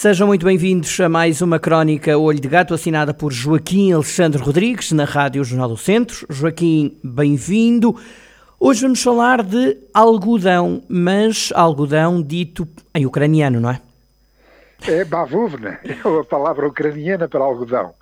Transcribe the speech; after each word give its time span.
Sejam 0.00 0.26
muito 0.26 0.46
bem-vindos 0.46 0.98
a 0.98 1.10
mais 1.10 1.42
uma 1.42 1.60
crónica 1.60 2.16
Olho 2.16 2.40
de 2.40 2.48
Gato, 2.48 2.72
assinada 2.72 3.12
por 3.12 3.30
Joaquim 3.30 3.92
Alexandre 3.92 4.40
Rodrigues, 4.40 4.92
na 4.92 5.04
Rádio 5.04 5.44
Jornal 5.44 5.68
do 5.68 5.76
Centro. 5.76 6.26
Joaquim, 6.30 6.98
bem-vindo. 7.04 7.94
Hoje 8.58 8.80
vamos 8.80 9.02
falar 9.02 9.42
de 9.42 9.76
algodão, 9.92 10.82
mas 10.88 11.52
algodão 11.54 12.22
dito 12.22 12.66
em 12.94 13.04
ucraniano, 13.04 13.60
não 13.60 13.72
é? 13.72 13.82
É 14.88 15.04
bavuvna, 15.04 15.78
é 15.84 15.92
a 15.92 16.24
palavra 16.24 16.66
ucraniana 16.66 17.28
para 17.28 17.44
algodão. 17.44 17.92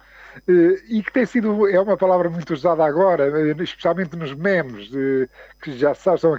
Eh, 0.47 0.81
e 0.89 1.03
que 1.03 1.13
tem 1.13 1.27
sido, 1.27 1.69
é 1.69 1.81
uma 1.81 1.97
palavra 1.97 2.31
muito 2.31 2.55
usada 2.55 2.85
agora, 2.85 3.25
eh, 3.25 3.57
especialmente 3.61 4.15
nos 4.15 4.33
memes, 4.35 4.89
que 5.61 5.77
já 5.77 5.97
sabem, 5.97 6.21
são 6.21 6.39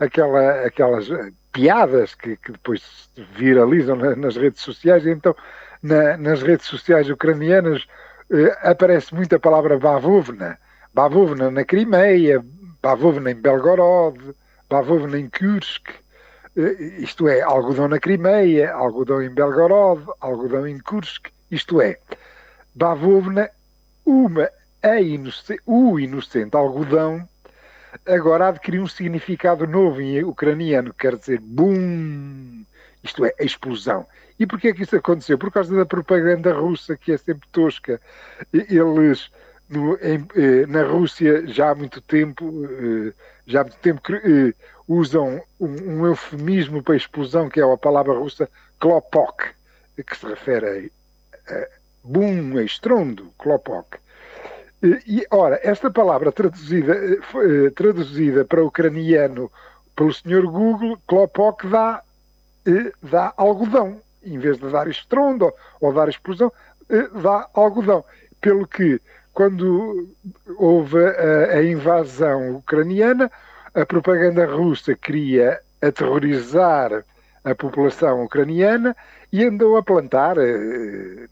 aquela, 0.00 0.66
aquelas 0.66 1.08
piadas 1.56 2.14
que, 2.14 2.36
que 2.36 2.52
depois 2.52 3.08
viralizam 3.34 3.96
nas 3.96 4.36
redes 4.36 4.60
sociais, 4.60 5.06
então 5.06 5.34
na, 5.82 6.14
nas 6.18 6.42
redes 6.42 6.66
sociais 6.66 7.08
ucranianas 7.08 7.86
eh, 8.30 8.54
aparece 8.60 9.14
muito 9.14 9.34
a 9.34 9.38
palavra 9.38 9.78
bavovna, 9.78 10.58
bavovna 10.92 11.50
na 11.50 11.64
Crimeia, 11.64 12.44
bavovna 12.82 13.30
em 13.30 13.34
Belgorod, 13.34 14.18
bavovna 14.68 15.18
em 15.18 15.30
Kursk, 15.30 15.88
eh, 16.58 16.76
isto 16.98 17.26
é, 17.26 17.40
algodão 17.40 17.88
na 17.88 17.98
Crimeia, 17.98 18.74
algodão 18.74 19.22
em 19.22 19.30
Belgorod, 19.30 20.04
algodão 20.20 20.68
em 20.68 20.78
Kursk, 20.78 21.28
isto 21.50 21.80
é, 21.80 21.98
bavovna, 22.74 23.48
uma, 24.04 24.50
a 24.82 25.00
inocente, 25.00 25.62
o 25.64 25.98
inocente 25.98 26.54
algodão 26.54 27.26
agora 28.04 28.48
adquiriu 28.48 28.82
um 28.82 28.88
significado 28.88 29.66
novo 29.66 30.00
em 30.00 30.24
ucraniano, 30.24 30.92
quer 30.92 31.16
dizer 31.16 31.40
boom, 31.40 32.64
isto 33.02 33.24
é, 33.24 33.34
a 33.38 33.44
explosão. 33.44 34.06
E 34.38 34.46
porquê 34.46 34.68
é 34.68 34.72
que 34.72 34.82
isso 34.82 34.96
aconteceu? 34.96 35.38
Por 35.38 35.50
causa 35.50 35.74
da 35.74 35.86
propaganda 35.86 36.52
russa, 36.52 36.96
que 36.96 37.12
é 37.12 37.16
sempre 37.16 37.48
tosca. 37.50 38.00
Eles, 38.52 39.30
no, 39.68 39.94
em, 39.96 40.26
eh, 40.36 40.66
na 40.66 40.82
Rússia, 40.82 41.46
já 41.46 41.70
há 41.70 41.74
muito 41.74 42.00
tempo, 42.02 42.66
eh, 42.66 43.12
já 43.46 43.62
há 43.62 43.64
muito 43.64 43.78
tempo 43.78 44.02
eh, 44.12 44.52
usam 44.86 45.42
um, 45.58 45.66
um, 45.66 46.06
eufemismo 46.06 46.82
para 46.82 46.96
explosão, 46.96 47.48
que 47.48 47.60
é 47.60 47.62
a 47.62 47.76
palavra 47.78 48.12
russa 48.12 48.48
klopok, 48.78 49.54
que 50.06 50.16
se 50.16 50.26
refere 50.26 50.92
a, 51.48 51.54
a 51.54 51.66
boom, 52.04 52.58
a 52.58 52.62
estrondo, 52.62 53.32
klopok. 53.38 53.98
E, 55.06 55.26
ora, 55.30 55.58
esta 55.62 55.90
palavra 55.90 56.30
traduzida, 56.30 56.94
eh, 56.94 57.18
eh, 57.66 57.70
traduzida 57.70 58.44
para 58.44 58.62
o 58.62 58.66
ucraniano 58.66 59.50
pelo 59.96 60.12
senhor 60.12 60.46
Google, 60.46 60.98
Klopok 61.06 61.66
dá, 61.66 62.02
eh, 62.66 62.92
dá 63.02 63.32
algodão. 63.36 64.00
Em 64.22 64.38
vez 64.38 64.58
de 64.58 64.70
dar 64.70 64.86
estrondo 64.88 65.52
ou 65.80 65.92
dar 65.92 66.08
explosão, 66.08 66.52
dá 67.22 67.48
algodão. 67.54 68.04
Pelo 68.40 68.66
que, 68.66 69.00
quando 69.32 70.08
houve 70.58 70.98
a, 70.98 71.56
a 71.56 71.64
invasão 71.64 72.56
ucraniana, 72.56 73.30
a 73.74 73.86
propaganda 73.86 74.46
russa 74.46 74.94
queria 74.96 75.60
aterrorizar 75.80 77.04
a 77.44 77.54
população 77.54 78.24
ucraniana 78.24 78.96
e 79.32 79.44
andou 79.44 79.76
a 79.76 79.82
plantar 79.82 80.36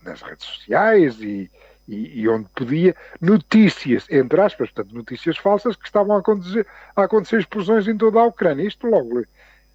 nas 0.05 0.23
redes 0.23 0.47
sociais 0.47 1.21
e, 1.21 1.51
e, 1.89 2.21
e, 2.21 2.29
onde 2.29 2.49
podia, 2.55 2.95
notícias, 3.21 4.07
entre 4.11 4.41
aspas, 4.41 4.71
portanto, 4.71 4.95
notícias 4.95 5.37
falsas 5.37 5.77
que 5.77 5.87
estavam 5.87 6.17
a 6.17 6.21
acontecer, 6.21 6.67
a 6.97 7.05
acontecer 7.05 7.41
explosões 7.41 7.87
em 7.87 7.97
toda 7.97 8.21
a 8.21 8.25
Ucrânia. 8.25 8.67
Isto 8.67 8.87
logo 8.87 9.25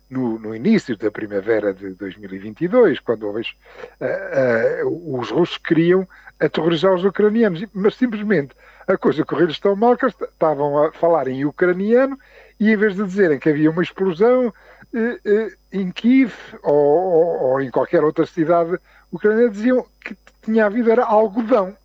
no, 0.09 0.39
no 0.39 0.55
início 0.55 0.97
da 0.97 1.11
primavera 1.11 1.73
de 1.73 1.91
2022, 1.91 2.99
quando 2.99 3.29
uh, 3.29 3.39
uh, 3.39 5.19
os 5.19 5.29
russos 5.29 5.57
queriam 5.57 6.07
aterrorizar 6.39 6.93
os 6.93 7.05
ucranianos, 7.05 7.63
mas 7.73 7.95
simplesmente 7.95 8.55
a 8.87 8.97
coisa 8.97 9.23
correu-lhes 9.23 9.59
tão 9.59 9.75
mal 9.75 9.95
que 9.95 10.07
estavam 10.07 10.85
a 10.85 10.91
falar 10.93 11.27
em 11.27 11.45
ucraniano 11.45 12.17
e 12.59 12.71
em 12.71 12.75
vez 12.75 12.95
de 12.95 13.03
dizerem 13.03 13.37
que 13.37 13.49
havia 13.49 13.69
uma 13.69 13.83
explosão 13.83 14.47
uh, 14.47 15.51
em 15.71 15.91
Kiev 15.91 16.33
ou, 16.63 16.73
ou, 16.73 17.41
ou, 17.43 17.61
em 17.61 17.69
qualquer 17.69 18.03
outra 18.03 18.25
cidade 18.25 18.79
ucraniana, 19.11 19.51
diziam 19.51 19.85
que 20.03 20.17
tinha 20.41 20.65
havido 20.65 20.89
era 20.89 21.05
algodão 21.05 21.77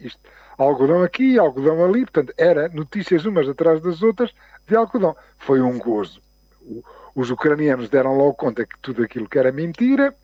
isto, 0.00 0.20
algodão 0.58 1.02
aqui, 1.02 1.38
algodão 1.38 1.84
ali, 1.84 2.00
portanto, 2.00 2.34
era 2.36 2.68
notícias 2.68 3.24
umas 3.24 3.48
atrás 3.48 3.80
das 3.80 4.02
outras 4.02 4.32
de 4.66 4.76
algodão. 4.76 5.16
Foi 5.38 5.60
um 5.60 5.78
gozo. 5.78 6.20
os 7.14 7.30
ucranianos 7.30 7.88
deram 7.88 8.16
logo 8.16 8.34
conta 8.34 8.64
que 8.64 8.78
tudo 8.80 9.02
aquilo 9.02 9.28
que 9.28 9.38
era 9.38 9.50
mentira, 9.52 10.14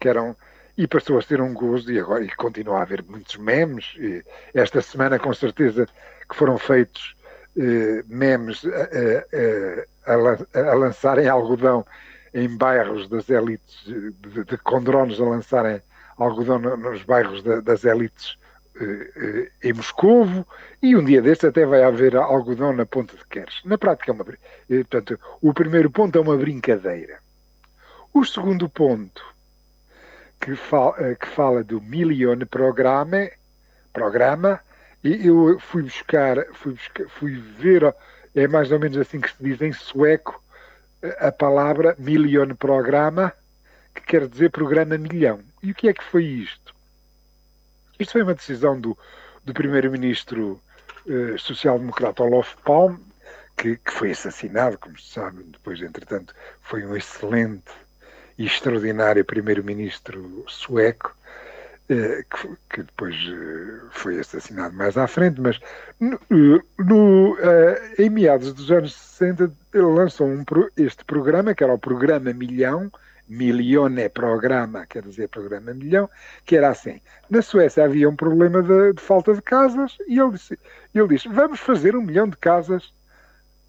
que 0.00 0.08
eram 0.08 0.36
e 0.76 0.88
passou 0.88 1.18
a 1.18 1.22
ser 1.22 1.40
um 1.40 1.54
gozo 1.54 1.92
e 1.92 1.98
agora 2.00 2.24
e 2.24 2.30
continua 2.34 2.78
a 2.78 2.82
haver 2.82 3.04
muitos 3.04 3.36
memes. 3.36 3.94
E 3.98 4.24
esta 4.52 4.80
semana, 4.80 5.18
com 5.18 5.32
certeza, 5.32 5.86
que 6.28 6.34
foram 6.34 6.58
feitos 6.58 7.14
eh, 7.56 8.02
memes 8.08 8.64
eh, 8.64 9.26
eh, 9.32 9.86
a, 10.06 10.14
a, 10.60 10.74
lançarem 10.74 11.28
algodão 11.28 11.86
em 12.32 12.48
bairros 12.56 13.08
das 13.08 13.28
elites, 13.28 13.84
de, 13.84 14.44
de, 14.44 14.58
com 14.58 14.82
drones 14.82 15.20
a 15.20 15.24
lançarem 15.24 15.80
algodão 16.18 16.58
nos 16.58 17.02
bairros 17.04 17.42
de, 17.42 17.60
das 17.60 17.84
elites 17.84 18.36
eh, 18.36 18.40
eh, 18.40 18.43
em 19.62 19.72
Moscovo 19.72 20.46
e 20.82 20.96
um 20.96 21.04
dia 21.04 21.22
destes 21.22 21.48
até 21.48 21.64
vai 21.64 21.84
haver 21.84 22.16
algodão 22.16 22.72
na 22.72 22.84
ponta 22.84 23.16
de 23.16 23.24
Queres. 23.26 23.60
Na 23.64 23.78
prática 23.78 24.10
é 24.10 24.14
uma 24.14 24.24
eh, 24.70 24.84
portanto, 24.84 25.18
o 25.40 25.54
primeiro 25.54 25.90
ponto 25.90 26.18
é 26.18 26.20
uma 26.20 26.36
brincadeira. 26.36 27.18
O 28.12 28.24
segundo 28.24 28.68
ponto 28.68 29.24
que 30.40 30.56
fala, 30.56 31.14
que 31.14 31.26
fala 31.26 31.62
do 31.62 31.80
Million 31.80 32.38
Programa, 32.50 33.28
programa 33.92 34.60
e 35.02 35.26
eu 35.26 35.58
fui 35.60 35.82
buscar, 35.82 36.44
fui 36.54 36.72
buscar, 36.72 37.08
fui 37.08 37.34
ver, 37.36 37.94
é 38.34 38.48
mais 38.48 38.72
ou 38.72 38.80
menos 38.80 38.96
assim 38.98 39.20
que 39.20 39.30
se 39.30 39.36
diz 39.40 39.60
em 39.60 39.72
sueco, 39.72 40.42
a 41.18 41.30
palavra 41.30 41.94
Million 41.98 42.54
Programa, 42.54 43.32
que 43.94 44.00
quer 44.02 44.26
dizer 44.26 44.50
programa 44.50 44.98
milhão. 44.98 45.40
E 45.62 45.70
o 45.70 45.74
que 45.74 45.88
é 45.88 45.92
que 45.92 46.02
foi 46.02 46.24
isto? 46.24 46.73
Isto 47.98 48.12
foi 48.12 48.22
uma 48.22 48.34
decisão 48.34 48.80
do, 48.80 48.96
do 49.44 49.54
primeiro-ministro 49.54 50.60
eh, 51.06 51.36
social-democrata 51.36 52.22
Olof 52.22 52.56
Palme, 52.64 52.98
que, 53.56 53.76
que, 53.76 53.92
foi 53.92 54.10
assassinado, 54.10 54.78
como 54.78 54.98
se 54.98 55.12
sabe, 55.12 55.44
depois, 55.44 55.80
entretanto, 55.80 56.34
foi 56.60 56.84
um 56.84 56.96
excelente 56.96 57.70
e 58.38 58.46
extraordinário 58.46 59.24
primeiro-ministro 59.24 60.44
sueco, 60.48 61.14
eh, 61.88 62.24
que, 62.28 62.48
que, 62.70 62.82
depois 62.82 63.14
eh, 63.14 63.86
foi 63.90 64.18
assassinado 64.18 64.74
mais 64.74 64.96
à 64.96 65.06
frente, 65.06 65.40
mas 65.40 65.60
no, 66.00 66.18
no, 66.78 67.36
em 67.98 68.08
meados 68.08 68.54
dos 68.54 68.72
anos 68.72 68.94
60 68.94 69.52
ele 69.74 69.82
lançou 69.82 70.26
um, 70.26 70.42
este 70.76 71.04
programa, 71.04 71.54
que 71.54 71.62
era 71.62 71.74
o 71.74 71.78
Programa 71.78 72.32
Milhão, 72.32 72.90
Milione 73.28 74.08
Programa, 74.08 74.86
quer 74.86 75.02
dizer 75.02 75.28
Programa 75.28 75.72
Milhão, 75.72 76.08
que 76.44 76.56
era 76.56 76.68
assim. 76.68 77.00
Na 77.30 77.40
Suécia 77.40 77.84
havia 77.84 78.08
um 78.08 78.16
problema 78.16 78.62
de, 78.62 78.92
de 78.92 79.00
falta 79.00 79.34
de 79.34 79.42
casas 79.42 79.96
e 80.06 80.18
ele 80.18 80.32
disse, 80.32 80.58
ele 80.94 81.08
disse, 81.08 81.28
vamos 81.28 81.60
fazer 81.60 81.96
um 81.96 82.02
milhão 82.02 82.28
de 82.28 82.36
casas 82.36 82.92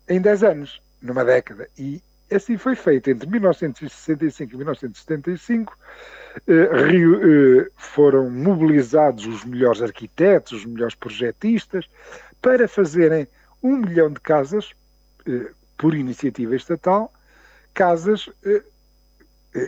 em 0.08 0.20
10 0.20 0.44
anos, 0.44 0.82
numa 1.02 1.24
década. 1.24 1.70
E 1.78 2.04
assim 2.32 2.58
foi 2.58 2.76
feito. 2.76 3.10
Entre 3.10 3.30
1965 3.30 4.54
e 4.54 4.58
1975 4.58 5.78
eh, 6.48 6.52
eh, 6.52 7.72
foram 7.76 8.30
mobilizados 8.30 9.26
os 9.26 9.46
melhores 9.46 9.82
arquitetos, 9.82 10.52
os 10.52 10.66
melhores 10.66 10.96
projetistas, 10.96 11.90
para 12.42 12.68
fazerem 12.68 13.28
um 13.64 13.78
milhão 13.78 14.12
de 14.12 14.20
casas, 14.20 14.74
eh, 15.28 15.52
por 15.78 15.94
iniciativa 15.94 16.56
estatal, 16.56 17.12
casas 17.74 18.30
eh, 18.46 18.64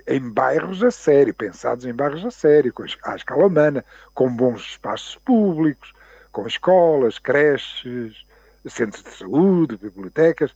em 0.08 0.30
bairros 0.30 0.84
a 0.84 0.92
sério, 0.92 1.34
pensados 1.34 1.86
em 1.86 1.94
bairros 1.94 2.26
a 2.26 2.32
sério, 2.32 2.74
com, 2.74 2.84
à 3.04 3.16
escala 3.16 3.46
humana, 3.46 3.86
com 4.14 4.30
bons 4.30 4.62
espaços 4.62 5.16
públicos, 5.24 5.94
com 6.32 6.46
escolas, 6.46 7.20
creches, 7.20 8.26
centros 8.66 9.04
de 9.04 9.12
saúde, 9.12 9.78
bibliotecas, 9.78 10.54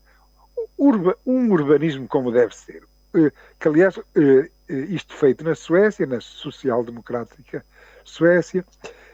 um 1.26 1.52
urbanismo 1.52 2.08
como 2.08 2.32
deve 2.32 2.56
ser. 2.56 2.84
Eh, 3.14 3.32
que, 3.60 3.68
aliás, 3.68 3.98
eh, 4.16 4.50
eh, 4.70 4.74
isto 4.90 5.14
feito 5.14 5.44
na 5.44 5.56
Suécia, 5.56 6.06
na 6.06 6.22
social-democrática 6.22 7.66
Suécia, 8.04 8.66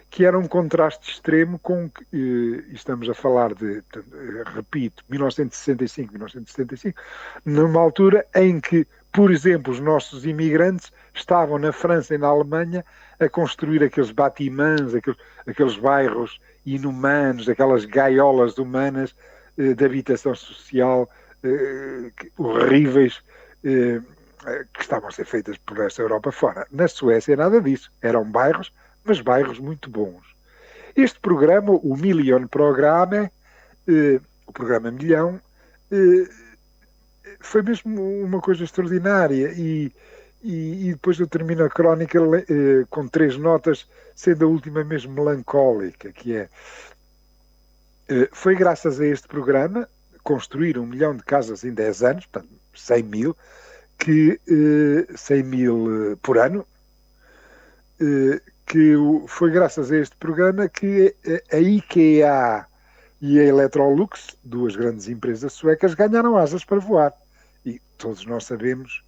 que 0.10 0.24
era 0.26 0.38
um 0.38 0.48
contraste 0.48 1.12
extremo 1.12 1.60
com 1.60 1.90
que 1.90 2.06
estamos 2.72 3.10
a 3.10 3.14
falar 3.14 3.54
de 3.54 3.84
repito, 4.56 5.04
1965, 5.10 6.14
1975, 6.14 7.02
numa 7.44 7.82
altura 7.82 8.26
em 8.34 8.62
que, 8.62 8.88
por 9.18 9.32
exemplo, 9.32 9.74
os 9.74 9.80
nossos 9.80 10.28
imigrantes 10.28 10.92
estavam 11.12 11.58
na 11.58 11.72
França 11.72 12.14
e 12.14 12.20
na 12.20 12.28
Alemanha 12.28 12.86
a 13.20 13.28
construir 13.28 13.84
aqueles 13.84 14.12
batimãs, 14.12 14.94
aqueles, 14.94 15.18
aqueles 15.48 15.76
bairros 15.76 16.40
inumanos, 16.64 17.50
aquelas 17.50 17.84
gaiolas 17.84 18.60
humanas 18.60 19.16
eh, 19.58 19.74
de 19.74 19.84
habitação 19.84 20.36
social 20.36 21.10
eh, 21.44 22.12
horríveis 22.38 23.24
eh, 23.64 24.02
que 24.72 24.82
estavam 24.82 25.10
a 25.10 25.12
ser 25.12 25.26
feitas 25.26 25.58
por 25.58 25.80
esta 25.80 26.04
Europa 26.04 26.32
fora. 26.32 26.68
Na 26.72 26.88
Suécia 26.88 27.36
nada 27.36 27.60
disso. 27.60 27.92
Eram 28.04 28.24
bairros, 28.24 28.72
mas 29.04 29.20
bairros 29.20 29.58
muito 29.58 29.90
bons. 29.90 30.22
Este 30.96 31.20
programa, 31.20 31.72
o 31.72 31.98
Million 31.98 32.46
Programme, 32.46 33.32
o 34.46 34.54
programa 34.54 34.92
Milhão, 34.92 35.42
foi 37.40 37.62
mesmo 37.62 38.22
uma 38.22 38.42
coisa 38.42 38.64
extraordinária 38.64 39.54
e, 39.56 39.92
e, 40.44 40.90
e, 40.90 40.92
depois 40.94 41.20
eu 41.20 41.28
termino 41.28 41.64
a 41.64 41.70
crónica 41.70 42.20
eh, 42.50 42.86
com 42.90 43.08
três 43.08 43.38
notas, 43.38 43.88
sendo 44.16 44.46
a 44.46 44.48
última 44.48 44.84
mesmo 44.84 45.14
melancólica, 45.14 46.12
que 46.12 46.36
é 46.36 46.50
eh, 48.10 48.30
foi 48.32 48.56
graças 48.56 49.00
a 49.00 49.06
este 49.06 49.28
programa, 49.28 49.88
construir 50.24 50.78
um 50.78 50.86
milhão 50.86 51.16
de 51.16 51.24
casas 51.24 51.64
em 51.64 51.74
10 51.74 52.04
anos, 52.04 52.26
portanto 52.26 52.54
100 52.76 53.04
mil, 53.04 53.38
que 53.98 54.40
eh, 54.48 55.14
100 55.16 55.44
mil 55.44 56.12
eh, 56.12 56.16
por 56.22 56.38
ano, 56.38 56.66
eh, 58.00 58.42
que 58.66 58.96
foi 59.28 59.52
graças 59.52 59.92
a 59.92 59.98
este 59.98 60.16
programa 60.18 60.68
que 60.68 61.16
a 61.52 61.58
IKEA 61.58 62.67
e 63.22 63.40
a 63.40 63.44
Electrolux, 63.44 64.38
duas 64.44 64.76
grandes 64.76 65.08
empresas 65.08 65.54
suecas, 65.54 65.94
ganharam 65.94 66.38
asas 66.38 66.64
para 66.64 66.80
voar. 66.80 67.14
E 67.66 67.80
todos 67.98 68.26
nós 68.26 68.46
sabemos 68.46 69.04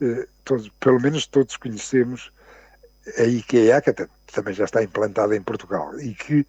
eh, 0.00 0.26
todos, 0.44 0.68
pelo 0.80 1.00
menos 1.00 1.26
todos 1.26 1.56
conhecemos 1.56 2.32
a 3.18 3.22
IKEA, 3.22 3.80
que 3.80 3.90
até, 3.90 4.08
também 4.32 4.54
já 4.54 4.64
está 4.64 4.82
implantada 4.82 5.36
em 5.36 5.42
Portugal, 5.42 5.98
e 6.00 6.14
que 6.14 6.46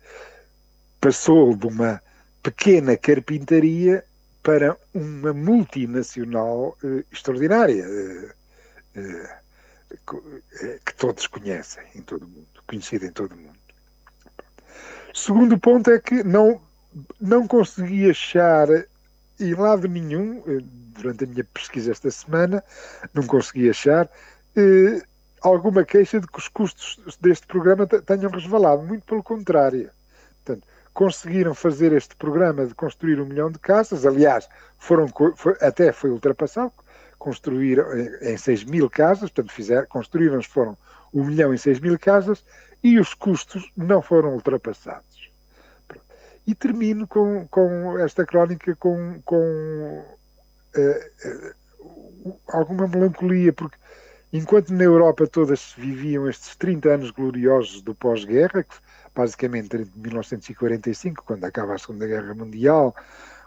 passou 1.00 1.56
de 1.56 1.68
uma 1.68 2.02
pequena 2.42 2.98
carpintaria 2.98 4.04
para 4.42 4.78
uma 4.94 5.34
multinacional 5.34 6.78
eh, 6.84 7.04
extraordinária, 7.12 7.86
eh, 7.86 8.34
eh, 8.96 9.38
eh, 10.62 10.80
que 10.86 10.96
todos 10.96 11.28
conhecem 11.28 11.84
em 11.96 12.02
todo 12.02 12.24
o 12.24 12.28
mundo, 12.28 12.48
conhecida 12.68 13.06
em 13.06 13.12
todo 13.12 13.34
o 13.34 13.38
mundo. 13.38 13.60
Segundo 15.14 15.60
ponto 15.60 15.92
é 15.92 16.00
que 16.00 16.24
não, 16.24 16.60
não 17.19 17.48
consegui 17.48 18.10
achar 18.10 18.68
em 19.40 19.54
lado 19.56 19.88
nenhum, 19.88 20.44
eh, 20.48 20.60
durante 20.98 21.24
a 21.24 21.28
minha 21.28 21.44
pesquisa 21.44 21.92
esta 21.92 22.10
semana, 22.12 22.63
não 23.13 23.25
consegui 23.25 23.69
achar 23.69 24.10
eh, 24.56 25.01
alguma 25.42 25.84
queixa 25.84 26.19
de 26.19 26.28
que 26.28 26.40
os 26.40 26.48
custos 26.48 27.00
deste 27.19 27.48
programa 27.48 27.86
tenham 27.88 28.31
resvalado. 28.31 28.84
Muito 28.84 29.06
pelo 29.06 29.24
contrário. 29.24 29.90
Portanto, 30.44 30.68
conseguiram 30.94 31.54
fazer 31.54 31.92
este 31.94 32.16
programa 32.16 32.66
de 32.66 32.75
construir 32.75 33.19
um 33.19 33.25
milhão 33.25 33.51
de 33.51 33.60
casas. 33.60 34.06
Aliás, 34.06 34.48
foram, 34.78 35.07
foi, 35.36 35.56
até 35.62 35.92
foi 35.92 36.12
ultrapassado. 36.12 36.74
Construíram 37.18 37.86
em, 37.98 38.34
em 38.34 38.38
6 38.38 38.66
mil 38.66 38.90
casas, 38.90 39.30
portanto, 39.30 39.51
fizeram, 39.51 39.88
construíram 39.88 40.42
foram 40.44 40.78
um 41.13 41.24
milhão 41.24 41.54
em 41.54 41.57
6 41.57 41.80
mil 41.80 41.98
casas 41.98 42.44
e 42.84 43.00
os 43.00 43.13
custos 43.13 43.72
não 43.78 44.01
foram 44.01 44.34
ultrapassados. 44.34 45.12
E 46.45 46.54
termino 46.54 47.07
com, 47.07 47.48
com 47.48 47.98
esta 48.00 48.25
crónica 48.25 48.75
com, 48.75 49.22
com 49.24 50.04
uh, 50.75 51.56
uh, 52.25 52.36
alguma 52.50 52.88
melancolia, 52.88 53.54
porque 53.54 53.78
enquanto 54.31 54.74
na 54.74 54.84
Europa 54.84 55.25
todas 55.28 55.74
viviam 55.78 56.30
estes 56.30 56.56
30 56.56 56.90
anos 56.90 57.12
gloriosos 57.12 57.81
do 57.81 57.95
pós-guerra, 57.95 58.63
que 58.63 58.75
basicamente 59.16 59.66
entre 59.66 59.88
1945, 59.95 61.24
quando 61.25 61.45
acaba 61.45 61.75
a 61.75 61.78
Segunda 61.78 62.07
Guerra 62.07 62.34
Mundial, 62.34 62.94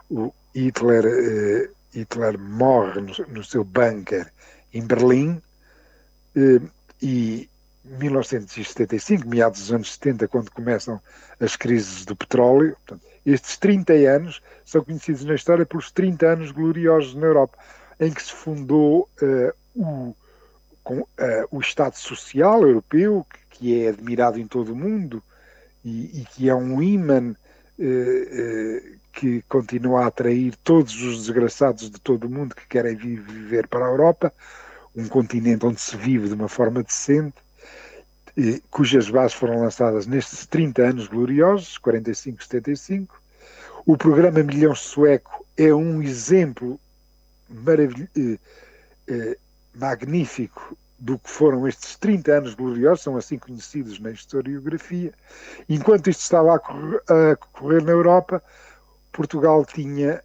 o 0.08 0.32
Hitler, 0.54 1.04
uh, 1.04 1.74
Hitler 1.92 2.38
morre 2.38 3.00
no, 3.00 3.12
no, 3.28 3.44
seu 3.44 3.62
bunker 3.62 4.32
em 4.72 4.86
Berlim, 4.86 5.42
e 7.02 7.48
1975, 7.86 9.28
meados 9.28 9.60
dos 9.60 9.72
anos 9.72 9.92
70, 9.94 10.28
quando 10.28 10.50
começam 10.50 11.00
as 11.40 11.56
crises 11.56 12.04
do 12.04 12.16
petróleo. 12.16 12.76
Portanto, 12.86 13.06
estes 13.24 13.56
30 13.56 13.92
anos 13.92 14.42
são 14.64 14.84
conhecidos 14.84 15.24
na 15.24 15.34
história 15.34 15.66
pelos 15.66 15.90
30 15.90 16.26
anos 16.26 16.50
gloriosos 16.50 17.14
na 17.14 17.26
Europa, 17.26 17.58
em 17.98 18.10
que 18.12 18.22
se 18.22 18.32
fundou 18.32 19.08
uh, 19.22 19.52
o, 19.74 20.14
com, 20.82 21.00
uh, 21.00 21.06
o 21.50 21.60
Estado 21.60 21.96
Social 21.96 22.62
Europeu, 22.62 23.26
que, 23.28 23.58
que, 23.58 23.80
é 23.80 23.88
admirado 23.88 24.38
em 24.38 24.46
todo 24.46 24.72
o 24.72 24.76
mundo 24.76 25.22
e, 25.84 26.20
e 26.20 26.24
que 26.24 26.48
é 26.48 26.54
um 26.54 26.82
imã 26.82 27.34
uh, 27.78 28.96
que 29.12 29.42
continua 29.48 30.04
a 30.04 30.06
atrair 30.06 30.54
todos 30.56 30.94
os 31.02 31.26
desgraçados 31.26 31.90
de 31.90 31.98
todo 31.98 32.24
o 32.24 32.30
mundo 32.30 32.54
que 32.54 32.66
querem 32.68 32.94
viver 32.96 33.66
para 33.66 33.86
a 33.86 33.88
Europa, 33.88 34.32
um 34.94 35.08
continente 35.08 35.64
onde 35.64 35.80
se 35.80 35.96
vive 35.96 36.28
de 36.28 36.34
uma 36.34 36.48
forma 36.48 36.82
decente 36.82 37.45
cujas 38.70 39.08
bases 39.08 39.34
foram 39.34 39.60
lançadas 39.60 40.06
nestes 40.06 40.46
30 40.46 40.82
anos 40.82 41.08
gloriosos, 41.08 41.78
45-75. 41.78 43.08
O 43.84 43.96
programa 43.96 44.42
Milhão 44.42 44.74
Sueco 44.74 45.46
é 45.56 45.72
um 45.74 46.02
exemplo 46.02 46.78
eh, 48.16 48.38
eh, 49.08 49.38
magnífico 49.74 50.76
do 50.98 51.18
que 51.18 51.30
foram 51.30 51.68
estes 51.68 51.96
30 51.96 52.32
anos 52.32 52.54
gloriosos, 52.54 53.02
são 53.04 53.16
assim 53.16 53.38
conhecidos 53.38 53.98
na 54.00 54.10
historiografia. 54.10 55.12
Enquanto 55.68 56.10
isto 56.10 56.20
estava 56.20 56.56
a 56.56 56.58
correr, 56.58 57.02
a 57.08 57.36
correr 57.36 57.82
na 57.82 57.92
Europa, 57.92 58.42
Portugal 59.12 59.64
tinha, 59.64 60.22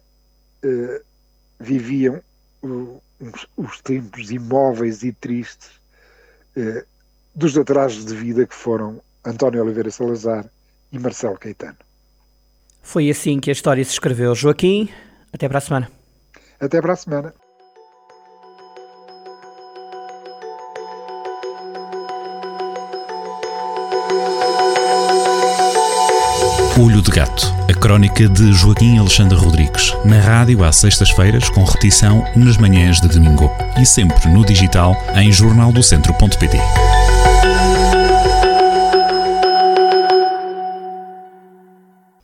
eh, 0.62 1.02
viviam 1.60 2.20
uh, 2.62 3.00
os 3.56 3.80
tempos 3.80 4.30
imóveis 4.30 5.02
e 5.02 5.12
tristes 5.12 5.70
eh, 6.56 6.84
dos 7.34 7.56
atrasos 7.56 8.04
de 8.04 8.14
vida 8.14 8.46
que 8.46 8.54
foram 8.54 9.00
António 9.24 9.62
Oliveira 9.62 9.90
Salazar 9.90 10.46
e 10.90 10.98
Marcelo 10.98 11.38
Caetano. 11.38 11.76
Foi 12.82 13.08
assim 13.08 13.38
que 13.38 13.50
a 13.50 13.52
história 13.52 13.84
se 13.84 13.92
escreveu. 13.92 14.34
Joaquim, 14.34 14.88
até 15.32 15.48
para 15.48 15.58
a 15.58 15.60
semana. 15.60 15.90
Até 16.60 16.80
para 16.80 16.92
a 16.92 16.96
semana. 16.96 17.34
Olho 26.80 27.00
de 27.00 27.10
Gato, 27.10 27.46
a 27.70 27.74
crónica 27.78 28.28
de 28.28 28.52
Joaquim 28.52 28.98
Alexandre 28.98 29.38
Rodrigues, 29.38 29.94
na 30.04 30.18
rádio 30.18 30.64
às 30.64 30.76
sextas-feiras, 30.76 31.48
com 31.50 31.62
repetição 31.64 32.24
nas 32.34 32.56
manhãs 32.56 33.00
de 33.00 33.08
domingo 33.08 33.50
e 33.80 33.86
sempre 33.86 34.28
no 34.30 34.44
digital 34.44 34.96
em 35.14 35.30
jornaldocentro.pt. 35.30 37.01